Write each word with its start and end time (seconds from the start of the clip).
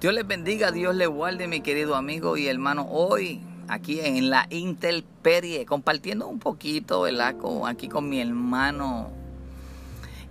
Dios 0.00 0.14
les 0.14 0.24
bendiga, 0.24 0.70
Dios 0.70 0.94
les 0.94 1.08
guarde, 1.08 1.48
mi 1.48 1.60
querido 1.60 1.96
amigo 1.96 2.36
y 2.36 2.46
hermano. 2.46 2.86
Hoy, 2.88 3.40
aquí 3.66 3.98
en 3.98 4.30
la 4.30 4.46
Intelperie, 4.48 5.66
compartiendo 5.66 6.28
un 6.28 6.38
poquito, 6.38 7.00
¿verdad? 7.00 7.36
Con, 7.36 7.66
aquí 7.66 7.88
con 7.88 8.08
mi 8.08 8.20
hermano 8.20 9.10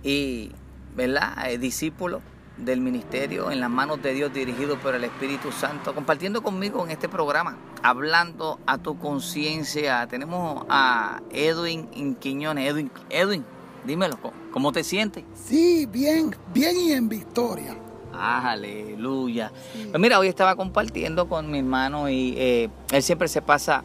y, 0.02 0.52
¿verdad? 0.96 1.50
Eh, 1.50 1.58
discípulo 1.58 2.22
del 2.56 2.80
ministerio 2.80 3.50
en 3.50 3.60
las 3.60 3.68
manos 3.68 4.02
de 4.02 4.14
Dios 4.14 4.32
dirigido 4.32 4.78
por 4.78 4.94
el 4.94 5.04
Espíritu 5.04 5.52
Santo, 5.52 5.94
compartiendo 5.94 6.42
conmigo 6.42 6.82
en 6.86 6.90
este 6.90 7.10
programa, 7.10 7.58
hablando 7.82 8.58
a 8.64 8.78
tu 8.78 8.98
conciencia. 8.98 10.06
Tenemos 10.06 10.64
a 10.70 11.20
Edwin 11.30 12.14
Quiñones. 12.14 12.70
Edwin, 12.70 12.90
Edwin, 13.10 13.44
dímelo, 13.84 14.18
¿cómo 14.50 14.72
te 14.72 14.82
sientes? 14.82 15.24
Sí, 15.34 15.84
bien, 15.84 16.34
bien 16.54 16.74
y 16.74 16.92
en 16.92 17.10
victoria. 17.10 17.76
Aleluya. 18.18 19.52
Pues 19.90 20.00
mira, 20.00 20.18
hoy 20.18 20.28
estaba 20.28 20.56
compartiendo 20.56 21.28
con 21.28 21.50
mi 21.50 21.58
hermano 21.58 22.08
y 22.08 22.34
eh, 22.36 22.68
él 22.90 23.02
siempre 23.02 23.28
se 23.28 23.42
pasa 23.42 23.84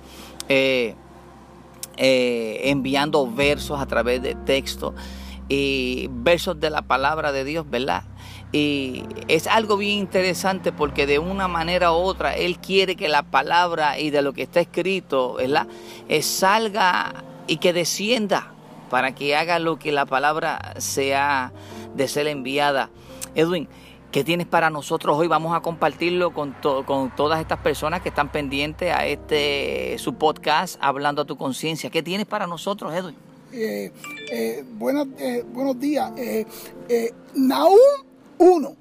eh, 0.49 0.95
eh, 1.97 2.61
enviando 2.63 3.31
versos 3.31 3.79
a 3.79 3.85
través 3.85 4.23
de 4.23 4.33
texto 4.33 4.95
y 5.49 6.07
versos 6.09 6.59
de 6.59 6.71
la 6.71 6.81
palabra 6.81 7.31
de 7.31 7.43
Dios, 7.43 7.69
¿verdad? 7.69 8.03
Y 8.51 9.03
es 9.27 9.47
algo 9.47 9.77
bien 9.77 9.99
interesante 9.99 10.71
porque 10.71 11.05
de 11.05 11.19
una 11.19 11.47
manera 11.47 11.91
u 11.91 11.95
otra 11.95 12.35
Él 12.35 12.59
quiere 12.59 12.95
que 12.95 13.09
la 13.09 13.23
palabra 13.23 13.99
y 13.99 14.09
de 14.09 14.21
lo 14.21 14.33
que 14.33 14.43
está 14.43 14.59
escrito, 14.59 15.35
¿verdad? 15.35 15.67
salga 16.21 17.13
y 17.47 17.57
que 17.57 17.73
descienda 17.73 18.51
para 18.89 19.13
que 19.15 19.35
haga 19.35 19.57
lo 19.59 19.79
que 19.79 19.91
la 19.91 20.05
palabra 20.05 20.75
sea 20.77 21.51
de 21.95 22.07
ser 22.07 22.27
enviada. 22.27 22.89
Edwin, 23.35 23.67
¿Qué 24.13 24.23
tienes 24.23 24.45
para 24.45 24.69
nosotros 24.69 25.17
hoy? 25.17 25.27
Vamos 25.27 25.55
a 25.55 25.61
compartirlo 25.61 26.35
con, 26.35 26.55
con 26.85 27.15
todas 27.15 27.41
estas 27.41 27.57
personas 27.57 28.03
que 28.03 28.09
están 28.09 28.31
pendientes 28.31 28.93
a 28.93 29.07
este 29.07 29.97
su 29.97 30.13
podcast 30.13 30.77
Hablando 30.81 31.23
a 31.23 31.25
tu 31.25 31.35
conciencia. 31.35 31.89
¿Qué 31.89 32.03
tienes 32.03 32.27
para 32.27 32.45
nosotros, 32.45 32.93
Edwin? 32.93 33.15
Eh, 33.51 33.91
eh, 34.31 34.63
buenos, 34.73 35.07
eh, 35.17 35.43
buenos 35.51 35.79
días. 35.79 36.11
Naúm 37.33 37.79
1. 38.37 38.75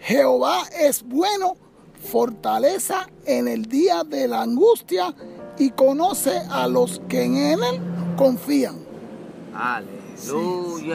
Jehová 0.00 0.62
es 0.80 1.02
bueno, 1.02 1.58
fortaleza 2.10 3.06
en 3.26 3.48
el 3.48 3.66
día 3.66 4.02
de 4.02 4.28
la 4.28 4.40
angustia 4.40 5.14
y 5.58 5.72
conoce 5.72 6.40
a 6.50 6.68
los 6.68 7.02
que 7.06 7.24
en 7.24 7.36
él 7.36 7.60
confían. 8.16 8.76
Aleluya. 9.54 10.94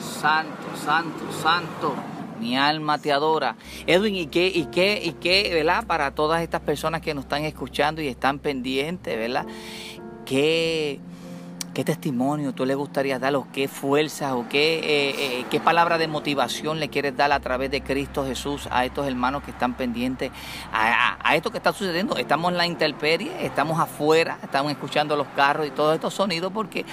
Santo, 0.00 0.76
santo, 0.84 1.32
santo 1.40 2.13
mi 2.44 2.58
alma 2.58 2.98
te 2.98 3.10
adora. 3.10 3.56
Edwin, 3.86 4.16
¿y 4.16 4.26
qué, 4.26 4.48
y 4.48 4.66
qué, 4.66 5.00
y 5.02 5.12
qué, 5.12 5.50
verdad? 5.54 5.86
Para 5.86 6.14
todas 6.14 6.42
estas 6.42 6.60
personas 6.60 7.00
que 7.00 7.14
nos 7.14 7.24
están 7.24 7.42
escuchando 7.44 8.02
y 8.02 8.08
están 8.08 8.38
pendientes, 8.38 9.16
¿verdad? 9.16 9.46
¿Qué, 10.26 11.00
qué 11.72 11.84
testimonio 11.84 12.52
tú 12.52 12.66
le 12.66 12.74
gustaría 12.74 13.18
dar 13.18 13.34
o 13.34 13.46
qué 13.50 13.66
fuerza 13.66 14.36
o 14.36 14.46
qué, 14.46 14.78
eh, 14.78 15.40
eh, 15.40 15.44
qué 15.50 15.58
palabra 15.58 15.96
de 15.96 16.06
motivación 16.06 16.80
le 16.80 16.90
quieres 16.90 17.16
dar 17.16 17.32
a 17.32 17.40
través 17.40 17.70
de 17.70 17.82
Cristo 17.82 18.26
Jesús 18.26 18.68
a 18.70 18.84
estos 18.84 19.06
hermanos 19.06 19.42
que 19.42 19.50
están 19.50 19.72
pendientes 19.74 20.30
a, 20.70 21.34
esto 21.34 21.50
que 21.50 21.56
está 21.56 21.72
sucediendo? 21.72 22.18
Estamos 22.18 22.52
en 22.52 22.58
la 22.58 22.66
intemperie, 22.66 23.32
estamos 23.40 23.80
afuera, 23.80 24.38
estamos 24.42 24.70
escuchando 24.70 25.16
los 25.16 25.28
carros 25.28 25.66
y 25.66 25.70
todos 25.70 25.94
estos 25.94 26.12
sonidos 26.12 26.52
porque 26.52 26.84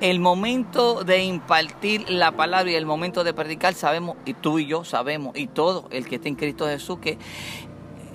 el 0.00 0.20
momento 0.20 1.04
de 1.04 1.22
impartir 1.24 2.08
la 2.10 2.32
palabra 2.32 2.70
y 2.70 2.74
el 2.74 2.86
momento 2.86 3.24
de 3.24 3.34
predicar 3.34 3.74
sabemos, 3.74 4.16
y 4.24 4.34
tú 4.34 4.58
y 4.58 4.66
yo 4.66 4.84
sabemos, 4.84 5.36
y 5.36 5.46
todo 5.46 5.88
el 5.90 6.06
que 6.08 6.16
esté 6.16 6.28
en 6.28 6.36
Cristo 6.36 6.66
Jesús, 6.66 6.98
que 6.98 7.18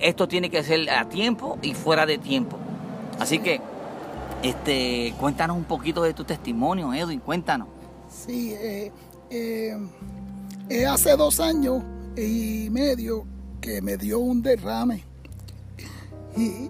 esto 0.00 0.28
tiene 0.28 0.50
que 0.50 0.62
ser 0.62 0.90
a 0.90 1.08
tiempo 1.08 1.58
y 1.62 1.74
fuera 1.74 2.06
de 2.06 2.18
tiempo. 2.18 2.58
Así 3.18 3.38
que 3.38 3.60
este, 4.42 5.14
cuéntanos 5.18 5.56
un 5.56 5.64
poquito 5.64 6.02
de 6.02 6.12
tu 6.12 6.24
testimonio, 6.24 6.92
Edwin, 6.92 7.20
cuéntanos. 7.20 7.68
Sí, 8.08 8.52
eh, 8.52 8.92
eh, 9.30 9.78
eh, 10.68 10.86
hace 10.86 11.16
dos 11.16 11.40
años 11.40 11.82
y 12.16 12.68
medio 12.70 13.24
que 13.60 13.80
me 13.80 13.96
dio 13.96 14.18
un 14.18 14.42
derrame. 14.42 15.02
Y 16.36 16.68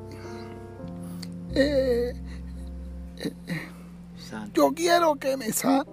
yo 4.52 4.72
quiero 4.74 5.16
que 5.16 5.36
me 5.36 5.52
sane. 5.52 5.84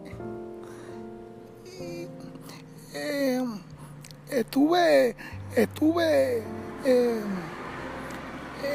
estuve, 4.29 5.15
estuve, 5.55 6.43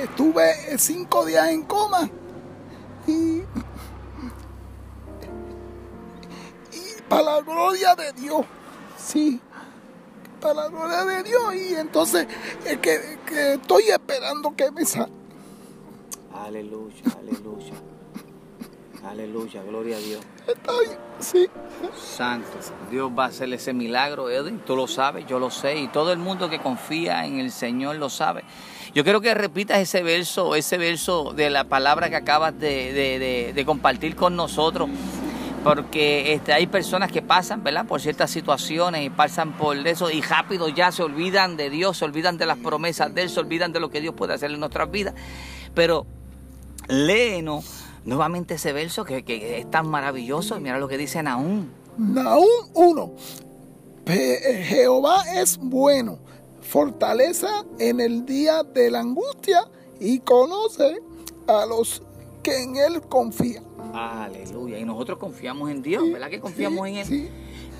estuve 0.02 0.78
cinco 0.78 1.24
días 1.24 1.48
en 1.48 1.62
coma 1.62 2.08
y, 3.06 3.42
para 7.08 7.22
la 7.22 7.40
gloria 7.40 7.94
de 7.94 8.12
Dios, 8.12 8.44
sí, 8.98 9.40
para 10.40 10.54
la 10.54 10.68
gloria 10.68 11.04
de 11.04 11.22
Dios. 11.22 11.54
Y 11.54 11.74
entonces 11.74 12.26
es 12.64 12.78
que, 12.78 13.18
estoy 13.54 13.84
esperando 13.84 14.54
que 14.54 14.70
me 14.70 14.84
salga. 14.84 15.12
Aleluya, 16.32 17.02
aleluya. 17.18 17.95
Aleluya, 19.08 19.62
gloria 19.62 19.96
a 19.96 20.00
Dios. 20.00 20.20
Estoy, 20.48 20.86
sí. 21.20 21.46
Santo, 21.96 22.48
Dios 22.90 23.12
va 23.16 23.26
a 23.26 23.28
hacer 23.28 23.52
ese 23.52 23.72
milagro, 23.72 24.28
Edwin. 24.30 24.58
Tú 24.66 24.74
lo 24.74 24.88
sabes, 24.88 25.26
yo 25.26 25.38
lo 25.38 25.48
sé. 25.50 25.76
Y 25.76 25.88
todo 25.88 26.12
el 26.12 26.18
mundo 26.18 26.50
que 26.50 26.58
confía 26.58 27.24
en 27.24 27.38
el 27.38 27.52
Señor 27.52 27.96
lo 27.96 28.10
sabe. 28.10 28.42
Yo 28.94 29.04
quiero 29.04 29.20
que 29.20 29.32
repitas 29.34 29.78
ese 29.78 30.02
verso, 30.02 30.56
ese 30.56 30.76
verso 30.76 31.32
de 31.34 31.50
la 31.50 31.64
palabra 31.64 32.10
que 32.10 32.16
acabas 32.16 32.58
de, 32.58 33.62
compartir 33.64 34.16
con 34.16 34.34
nosotros 34.34 34.88
porque 35.62 36.32
este, 36.32 36.52
hay 36.52 36.68
personas 36.68 37.10
que 37.10 37.22
pasan, 37.22 37.64
¿verdad? 37.64 37.86
Por 37.86 38.00
ciertas 38.00 38.30
situaciones 38.30 39.04
y 39.04 39.10
pasan 39.10 39.52
por 39.52 39.76
eso 39.76 40.10
y 40.10 40.22
rápido 40.22 40.68
ya 40.68 40.92
se 40.92 41.02
olvidan 41.02 41.56
de 41.56 41.70
Dios, 41.70 41.98
se 41.98 42.04
olvidan 42.04 42.38
de 42.38 42.46
las 42.46 42.56
promesas 42.58 43.12
de 43.12 43.22
Él, 43.22 43.30
se 43.30 43.40
olvidan 43.40 43.72
de 43.72 43.80
lo 43.80 43.90
que 43.90 44.00
Dios 44.00 44.14
puede 44.14 44.34
hacer 44.34 44.52
en 44.52 44.60
nuestras 44.60 44.88
vidas. 44.90 45.14
Pero 45.74 46.06
léenos 46.86 47.86
nuevamente 48.06 48.54
ese 48.54 48.72
verso 48.72 49.04
que, 49.04 49.22
es 49.58 49.70
tan 49.70 49.88
maravilloso. 49.88 50.58
Mira 50.60 50.78
lo 50.78 50.88
que 50.88 50.96
dice 50.96 51.22
Nahum. 51.22 51.68
Nahum 51.98 52.46
1. 52.74 53.12
Jehová 54.06 55.24
es 55.34 55.58
bueno 55.58 56.18
fortaleza 56.60 57.64
en 57.78 58.00
el 58.00 58.24
día 58.24 58.62
de 58.62 58.90
la 58.90 59.00
angustia 59.00 59.68
y 60.00 60.20
conoce 60.20 61.00
a 61.46 61.66
los 61.66 62.02
que 62.42 62.62
en 62.62 62.76
Él 62.76 63.00
confían. 63.02 63.64
Aleluya. 63.92 64.78
Y 64.78 64.84
nosotros 64.84 65.18
confiamos 65.18 65.70
en 65.70 65.82
Dios, 65.82 66.04
¿verdad 66.10 66.28
que 66.28 66.40
confiamos 66.40 66.88
en 66.88 66.96
Él? 66.96 67.30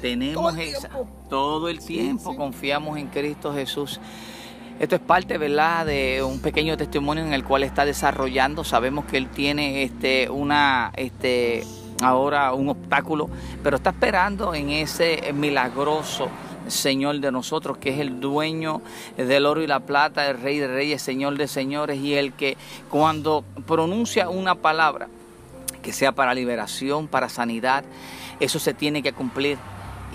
Tenemos 0.00 0.54
todo 0.54 0.62
esa, 0.62 0.91
todo 1.28 1.69
el 1.69 1.78
tiempo 1.78 2.36
confiamos 2.36 2.98
en 2.98 3.09
Cristo 3.09 3.53
Jesús. 3.53 4.00
Esto 4.78 4.97
es 4.97 5.00
parte, 5.00 5.38
¿verdad?, 5.38 5.87
de 5.87 6.22
un 6.22 6.41
pequeño 6.41 6.76
testimonio 6.76 7.25
en 7.25 7.32
el 7.32 7.44
cual 7.44 7.62
está 7.62 7.87
desarrollando. 7.87 8.62
Sabemos 8.62 9.06
que 9.06 9.16
él 9.16 9.28
tiene 9.28 9.82
este, 9.82 10.28
una, 10.28 10.92
este, 10.97 11.64
ahora 12.03 12.53
un 12.53 12.69
obstáculo, 12.69 13.31
pero 13.62 13.76
está 13.78 13.91
esperando 13.91 14.54
en 14.54 14.69
ese 14.69 15.32
milagroso 15.32 16.28
Señor 16.69 17.20
de 17.20 17.32
nosotros, 17.32 17.78
que 17.78 17.91
es 17.91 18.00
el 18.00 18.20
dueño 18.20 18.82
del 19.16 19.47
oro 19.47 19.62
y 19.62 19.66
la 19.66 19.81
plata, 19.81 20.28
el 20.28 20.38
Rey 20.41 20.59
de 20.59 20.69
Reyes, 20.69 21.00
Señor 21.00 21.38
de 21.38 21.48
Señores, 21.48 21.98
y 21.98 22.15
el 22.15 22.34
que 22.34 22.59
cuando 22.91 23.44
pronuncia 23.66 24.28
una 24.28 24.56
palabra 24.56 25.09
que 25.81 25.92
sea 25.92 26.12
para 26.12 26.34
liberación, 26.34 27.09
para 27.09 27.28
sanidad, 27.28 27.84
eso 28.41 28.59
se 28.59 28.75
tiene 28.75 29.03
que 29.03 29.12
cumplir 29.12 29.56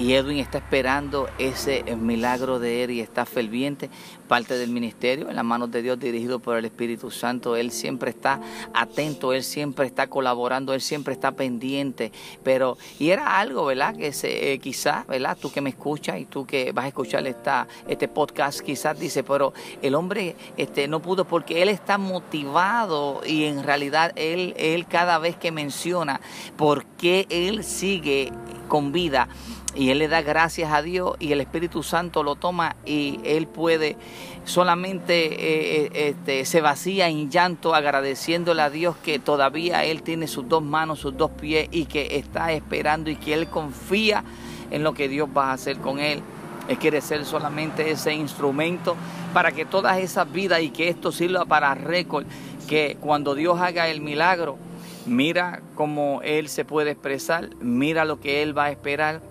y 0.01 0.15
Edwin 0.15 0.39
está 0.39 0.57
esperando 0.57 1.29
ese 1.37 1.83
milagro 1.95 2.57
de 2.57 2.83
él 2.83 2.91
y 2.91 3.01
está 3.01 3.23
ferviente, 3.27 3.87
parte 4.27 4.57
del 4.57 4.71
ministerio, 4.71 5.29
en 5.29 5.35
las 5.35 5.45
manos 5.45 5.69
de 5.69 5.83
Dios 5.83 5.99
dirigido 5.99 6.39
por 6.39 6.57
el 6.57 6.65
Espíritu 6.65 7.11
Santo. 7.11 7.55
Él 7.55 7.69
siempre 7.69 8.09
está 8.09 8.41
atento, 8.73 9.31
él 9.31 9.43
siempre 9.43 9.85
está 9.85 10.07
colaborando, 10.07 10.73
él 10.73 10.81
siempre 10.81 11.13
está 11.13 11.33
pendiente. 11.33 12.11
Pero, 12.43 12.79
y 12.97 13.11
era 13.11 13.37
algo, 13.39 13.63
¿verdad? 13.65 13.95
Que 13.95 14.11
eh, 14.23 14.57
quizás, 14.57 15.05
¿verdad? 15.05 15.37
Tú 15.39 15.51
que 15.51 15.61
me 15.61 15.69
escuchas 15.69 16.19
y 16.19 16.25
tú 16.25 16.47
que 16.47 16.71
vas 16.71 16.85
a 16.85 16.87
escuchar 16.87 17.27
esta, 17.27 17.67
este 17.87 18.07
podcast, 18.07 18.61
quizás 18.61 18.99
dice, 18.99 19.23
pero 19.23 19.53
el 19.83 19.93
hombre 19.93 20.35
este, 20.57 20.87
no 20.87 20.99
pudo 20.99 21.25
porque 21.25 21.61
él 21.61 21.69
está 21.69 21.99
motivado 21.99 23.21
y 23.23 23.43
en 23.43 23.61
realidad 23.61 24.13
él, 24.15 24.55
él 24.57 24.87
cada 24.87 25.19
vez 25.19 25.35
que 25.35 25.51
menciona 25.51 26.21
por 26.57 26.85
qué 26.85 27.27
él 27.29 27.63
sigue 27.63 28.31
con 28.71 28.93
vida, 28.93 29.27
y 29.75 29.89
él 29.89 29.99
le 29.99 30.07
da 30.07 30.21
gracias 30.21 30.71
a 30.71 30.81
Dios 30.81 31.17
y 31.19 31.33
el 31.33 31.41
Espíritu 31.41 31.83
Santo 31.83 32.23
lo 32.23 32.37
toma 32.37 32.77
y 32.85 33.19
él 33.25 33.45
puede 33.47 33.97
solamente 34.45 35.25
eh, 35.25 35.85
eh, 35.93 36.09
este, 36.09 36.45
se 36.45 36.61
vacía 36.61 37.09
en 37.09 37.29
llanto 37.29 37.75
agradeciéndole 37.75 38.61
a 38.61 38.69
Dios 38.69 38.95
que 38.95 39.19
todavía 39.19 39.83
él 39.83 40.03
tiene 40.03 40.27
sus 40.27 40.47
dos 40.47 40.63
manos, 40.63 40.99
sus 40.99 41.17
dos 41.17 41.31
pies 41.31 41.67
y 41.69 41.83
que 41.83 42.15
está 42.15 42.53
esperando 42.53 43.09
y 43.09 43.17
que 43.17 43.33
él 43.33 43.47
confía 43.47 44.23
en 44.71 44.83
lo 44.83 44.93
que 44.93 45.09
Dios 45.09 45.27
va 45.35 45.49
a 45.49 45.53
hacer 45.53 45.77
con 45.79 45.99
él. 45.99 46.21
Él 46.69 46.77
quiere 46.77 47.01
ser 47.01 47.25
solamente 47.25 47.91
ese 47.91 48.13
instrumento 48.13 48.95
para 49.33 49.51
que 49.51 49.65
todas 49.65 49.97
esas 49.97 50.31
vidas 50.31 50.61
y 50.61 50.69
que 50.69 50.87
esto 50.87 51.11
sirva 51.11 51.43
para 51.43 51.75
récord, 51.75 52.25
que 52.69 52.95
cuando 53.01 53.35
Dios 53.35 53.59
haga 53.59 53.89
el 53.89 53.99
milagro, 53.99 54.57
mira 55.05 55.61
cómo 55.75 56.21
Él 56.23 56.49
se 56.49 56.65
puede 56.65 56.91
expresar, 56.91 57.49
mira 57.59 58.05
lo 58.05 58.19
que 58.19 58.41
Él 58.43 58.57
va 58.57 58.65
a 58.65 58.71
esperar. 58.71 59.21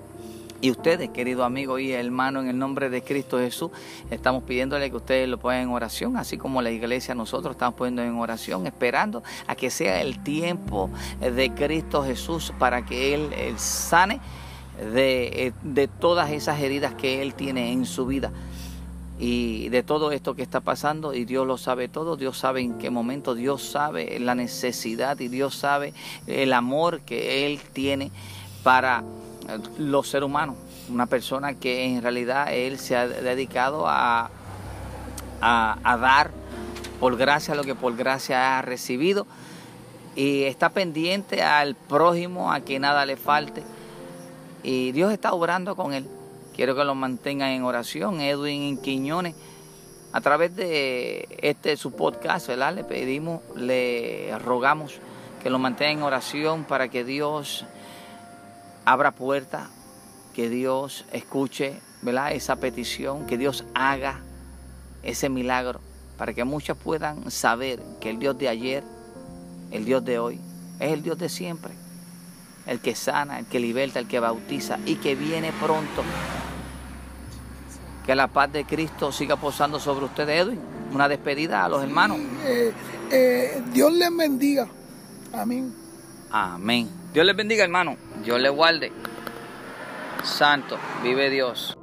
Y 0.63 0.71
ustedes, 0.71 1.09
querido 1.09 1.45
amigo 1.45 1.79
y 1.79 1.93
hermano, 1.93 2.41
en 2.41 2.49
el 2.49 2.59
nombre 2.59 2.91
de 2.91 3.03
Cristo 3.03 3.39
Jesús, 3.39 3.71
estamos 4.11 4.43
pidiéndole 4.43 4.91
que 4.91 4.97
ustedes 4.97 5.27
lo 5.27 5.39
pongan 5.39 5.63
en 5.63 5.71
oración, 5.71 6.19
así 6.19 6.37
como 6.37 6.61
la 6.61 6.71
iglesia 6.71 7.15
nosotros 7.15 7.55
estamos 7.55 7.77
poniendo 7.77 8.03
en 8.03 8.15
oración, 8.17 8.67
esperando 8.67 9.23
a 9.47 9.55
que 9.55 9.71
sea 9.71 10.03
el 10.03 10.23
tiempo 10.23 10.91
de 11.21 11.51
Cristo 11.55 12.05
Jesús 12.05 12.53
para 12.59 12.85
que 12.85 13.15
Él, 13.15 13.31
sane 13.57 14.21
de, 14.93 15.47
eh, 15.47 15.53
de 15.63 15.89
todas 15.89 16.31
esas 16.31 16.61
heridas 16.61 16.93
que 16.93 17.23
Él 17.23 17.33
tiene 17.33 17.73
en 17.73 17.87
su 17.87 18.05
vida 18.05 18.31
y 19.21 19.69
de 19.69 19.83
todo 19.83 20.13
esto 20.13 20.35
que 20.35 20.43
está 20.43 20.61
pasando 20.61 21.13
y 21.13 21.27
Dios 21.27 21.47
lo 21.47 21.59
sabe 21.59 21.89
todo, 21.89 22.17
Dios 22.17 22.39
sabe 22.39 22.63
en 22.63 22.79
qué 22.79 22.89
momento, 22.89 23.35
Dios 23.35 23.63
sabe 23.63 24.19
la 24.19 24.35
necesidad 24.35 25.21
y 25.21 25.29
Dios 25.29 25.55
sabe 25.55 25.93
el 26.27 26.55
amor 26.55 27.01
que 27.03 27.47
Él 27.47 27.61
tiene 27.75 28.11
para 28.63 29.05
eh, 29.47 29.59
los 29.77 30.09
seres 30.09 30.25
humanos. 30.25 30.57
Una 30.89 31.05
persona 31.05 31.53
que 31.53 31.85
en 31.85 32.01
realidad 32.01 32.51
Él 32.51 32.79
se 32.79 32.97
ha 32.97 33.07
dedicado 33.07 33.85
a, 33.87 34.31
dar 35.43 36.31
por 36.99 37.17
gracia 37.19 37.55
lo 37.55 37.63
que 37.63 37.75
por 37.75 37.95
gracia 37.97 38.59
ha 38.59 38.63
recibido 38.63 39.27
y 40.17 40.45
está 40.45 40.71
pendiente 40.71 41.43
al 41.43 41.75
prójimo, 41.75 42.53
a 42.53 42.61
que 42.61 42.79
nada 42.79 43.05
le 43.05 43.17
falte. 43.17 43.63
Y 44.63 44.93
Dios 44.93 45.13
está 45.13 45.35
obrando 45.35 45.77
con 45.77 45.93
Él. 45.93 46.07
Quiero 46.55 46.75
que 46.75 46.85
lo 46.85 46.95
mantengan 46.95 47.51
en 47.51 47.63
oración. 47.63 48.21
Edwin 48.21 48.79
Quiñones, 48.79 49.35
a 50.13 50.21
través 50.21 50.55
de 50.57 51.29
este 51.41 51.77
su 51.77 51.93
podcast, 51.93 52.49
¿verdad? 52.49 52.75
le 52.75 52.85
pedimos, 52.85 53.41
le 53.55 54.37
rogamos 54.39 54.99
que 55.43 55.51
lo 55.51 55.59
mantengan 55.59 55.99
en 55.99 56.03
oración 56.03 56.65
para 56.65 56.89
que 56.89 57.05
Dios 57.05 57.65
abra 58.85 59.13
puertas, 59.13 59.69
que 60.35 60.49
Dios 60.49 61.05
escuche 61.13 61.81
¿verdad? 62.03 62.33
esa 62.33 62.57
petición, 62.57 63.27
que 63.27 63.39
Dios 63.39 63.65
haga 63.75 64.21
ese 65.03 65.29
milagro, 65.29 65.81
para 66.19 66.35
que 66.35 66.45
muchos 66.45 66.77
puedan 66.77 67.31
saber 67.31 67.81
que 68.01 68.11
el 68.11 68.19
Dios 68.19 68.37
de 68.37 68.49
ayer, 68.49 68.85
el 69.71 69.85
Dios 69.85 70.05
de 70.05 70.19
hoy, 70.19 70.41
es 70.81 70.93
el 70.93 71.03
Dios 71.03 71.19
de 71.19 71.29
siempre, 71.29 71.73
el 72.67 72.81
que 72.81 72.95
sana, 72.95 73.39
el 73.39 73.47
que 73.47 73.61
liberta, 73.61 73.99
el 73.99 74.09
que 74.09 74.19
bautiza 74.19 74.79
y 74.85 74.97
que 74.97 75.15
viene 75.15 75.53
pronto 75.53 76.03
que 78.05 78.15
la 78.15 78.29
paz 78.29 78.53
de 78.53 78.65
Cristo 78.65 79.13
siga 79.13 79.37
posando 79.37 79.79
sobre 79.79 80.07
ustedes, 80.07 80.47
Edwin. 80.47 80.61
Una 80.93 81.09
despedida 81.09 81.65
a 81.65 81.69
los 81.69 81.83
hermanos. 81.83 82.19
Eh, 82.45 82.73
eh, 83.11 83.63
Dios 83.73 83.93
les 83.93 84.17
bendiga. 84.17 84.67
Amén. 85.33 85.73
Amén. 86.31 86.89
Dios 87.13 87.25
les 87.25 87.37
bendiga, 87.37 87.65
hermano. 87.65 87.97
Dios 88.25 88.41
les 88.41 88.51
guarde. 88.51 88.93
Santo, 90.23 90.77
vive 91.03 91.31
Dios. 91.31 91.80